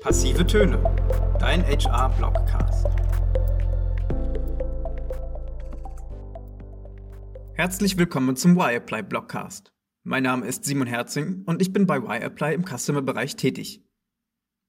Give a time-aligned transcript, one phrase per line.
[0.00, 0.82] Passive Töne,
[1.38, 2.86] dein HR-Blogcast.
[7.52, 9.74] Herzlich willkommen zum Wireapply Blogcast.
[10.02, 13.84] Mein Name ist Simon Herzing und ich bin bei Wireapply im Customer-Bereich tätig.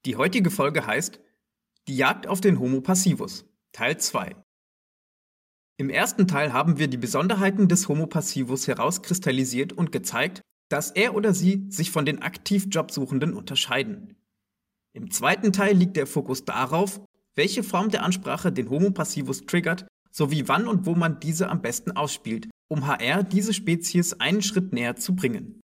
[0.06, 1.22] Die heutige Folge heißt
[1.88, 4.36] Die Jagd auf den Homo Passivus, Teil 2.
[5.78, 11.16] Im ersten Teil haben wir die Besonderheiten des Homo Passivus herauskristallisiert und gezeigt, dass er
[11.16, 14.18] oder sie sich von den aktiv Jobsuchenden unterscheiden.
[14.94, 17.02] Im zweiten Teil liegt der Fokus darauf,
[17.36, 21.62] welche Form der Ansprache den Homo Passivus triggert, sowie wann und wo man diese am
[21.62, 25.62] besten ausspielt, um HR diese Spezies einen Schritt näher zu bringen.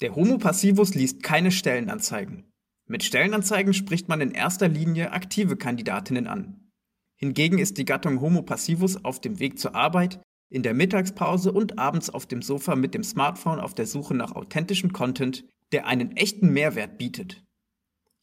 [0.00, 2.50] Der Homo Passivus liest keine Stellenanzeigen.
[2.88, 6.70] Mit Stellenanzeigen spricht man in erster Linie aktive Kandidatinnen an.
[7.16, 11.78] Hingegen ist die Gattung Homo Passivus auf dem Weg zur Arbeit, in der Mittagspause und
[11.78, 16.16] abends auf dem Sofa mit dem Smartphone auf der Suche nach authentischem Content, der einen
[16.16, 17.44] echten Mehrwert bietet.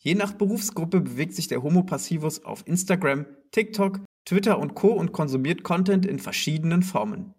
[0.07, 4.93] Je nach Berufsgruppe bewegt sich der Homo Passivus auf Instagram, TikTok, Twitter und Co.
[4.93, 7.33] und konsumiert Content in verschiedenen Formen.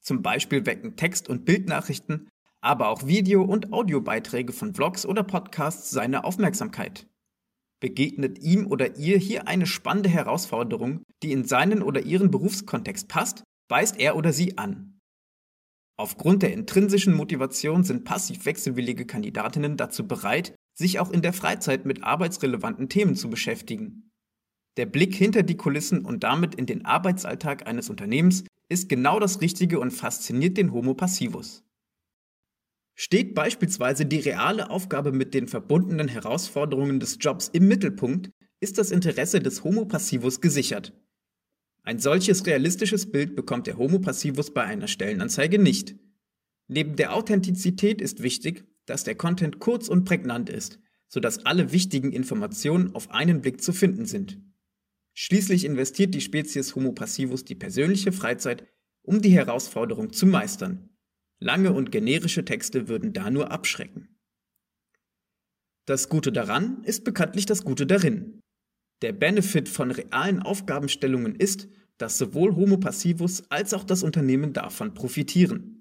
[0.00, 2.30] Zum Beispiel wecken Text- und Bildnachrichten,
[2.62, 7.06] aber auch Video- und Audiobeiträge von Vlogs oder Podcasts seine Aufmerksamkeit.
[7.80, 13.44] Begegnet ihm oder ihr hier eine spannende Herausforderung, die in seinen oder ihren Berufskontext passt,
[13.68, 15.00] weist er oder sie an.
[15.98, 21.86] Aufgrund der intrinsischen Motivation sind passiv wechselwillige Kandidatinnen dazu bereit, sich auch in der Freizeit
[21.86, 24.10] mit arbeitsrelevanten Themen zu beschäftigen.
[24.76, 29.40] Der Blick hinter die Kulissen und damit in den Arbeitsalltag eines Unternehmens ist genau das
[29.40, 31.62] Richtige und fasziniert den Homo passivus.
[32.96, 38.30] Steht beispielsweise die reale Aufgabe mit den verbundenen Herausforderungen des Jobs im Mittelpunkt,
[38.60, 40.92] ist das Interesse des Homo passivus gesichert.
[41.82, 45.96] Ein solches realistisches Bild bekommt der Homo passivus bei einer Stellenanzeige nicht.
[46.66, 52.12] Neben der Authentizität ist wichtig, dass der Content kurz und prägnant ist, sodass alle wichtigen
[52.12, 54.40] Informationen auf einen Blick zu finden sind.
[55.14, 58.66] Schließlich investiert die Spezies Homo passivus die persönliche Freizeit,
[59.02, 60.90] um die Herausforderung zu meistern.
[61.38, 64.18] Lange und generische Texte würden da nur abschrecken.
[65.86, 68.40] Das Gute daran ist bekanntlich das Gute darin.
[69.02, 71.68] Der Benefit von realen Aufgabenstellungen ist,
[71.98, 75.73] dass sowohl Homo passivus als auch das Unternehmen davon profitieren.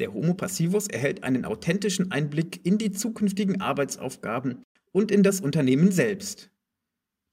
[0.00, 4.62] Der Homo passivus erhält einen authentischen Einblick in die zukünftigen Arbeitsaufgaben
[4.92, 6.50] und in das Unternehmen selbst.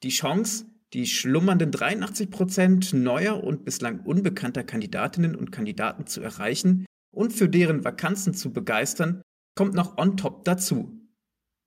[0.04, 6.86] Die Chance, die schlummernden 83% neuer und bislang unbekannter Kandidatinnen und Kandidaten zu erreichen
[7.16, 9.22] und für deren Vakanzen zu begeistern,
[9.56, 11.02] kommt noch on top dazu.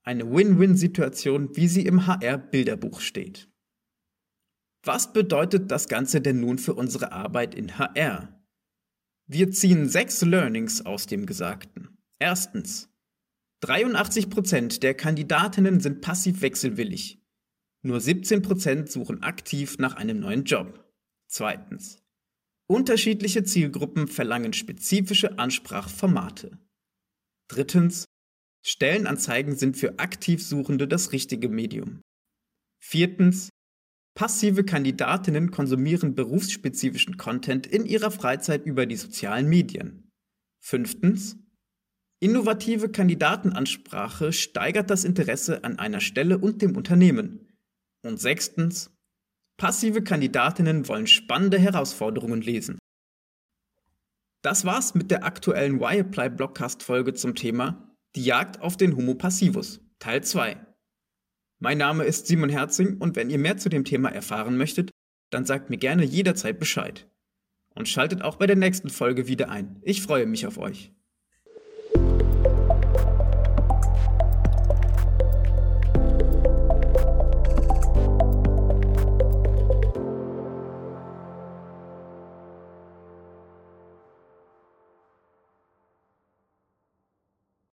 [0.04, 3.48] Eine Win-Win-Situation, wie sie im HR-Bilderbuch steht.
[4.84, 8.39] Was bedeutet das Ganze denn nun für unsere Arbeit in HR?
[9.32, 11.96] Wir ziehen sechs Learnings aus dem Gesagten.
[12.18, 12.90] Erstens.
[13.62, 17.22] 83% der Kandidatinnen sind passiv wechselwillig.
[17.82, 20.84] Nur 17% suchen aktiv nach einem neuen Job.
[21.28, 22.02] Zweitens.
[22.66, 26.58] Unterschiedliche Zielgruppen verlangen spezifische Ansprachformate.
[27.46, 28.06] Drittens.
[28.66, 32.00] Stellenanzeigen sind für aktiv Suchende das richtige Medium.
[32.82, 33.48] Viertens.
[34.14, 40.10] Passive Kandidatinnen konsumieren berufsspezifischen Content in ihrer Freizeit über die sozialen Medien.
[40.58, 41.38] Fünftens.
[42.20, 47.48] Innovative Kandidatenansprache steigert das Interesse an einer Stelle und dem Unternehmen.
[48.02, 48.90] Und sechstens.
[49.56, 52.78] Passive Kandidatinnen wollen spannende Herausforderungen lesen.
[54.42, 59.14] Das war's mit der aktuellen Y-Apply Blogcast Folge zum Thema Die Jagd auf den Homo
[59.14, 60.69] Passivus, Teil 2.
[61.62, 64.90] Mein Name ist Simon Herzing und wenn ihr mehr zu dem Thema erfahren möchtet,
[65.30, 67.06] dann sagt mir gerne jederzeit Bescheid.
[67.74, 69.78] Und schaltet auch bei der nächsten Folge wieder ein.
[69.82, 70.90] Ich freue mich auf euch.